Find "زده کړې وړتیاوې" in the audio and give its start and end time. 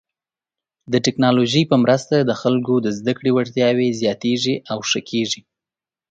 2.97-3.87